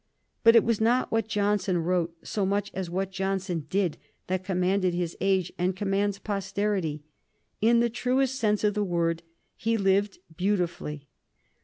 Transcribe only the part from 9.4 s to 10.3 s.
he lived